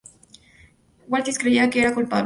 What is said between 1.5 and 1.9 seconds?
que